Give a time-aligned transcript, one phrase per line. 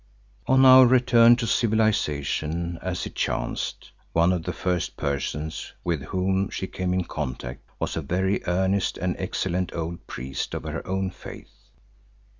[0.47, 6.49] On our return to civilisation, as it chanced, one of the first persons with whom
[6.49, 11.11] she came in contact was a very earnest and excellent old priest of her own
[11.11, 11.69] faith.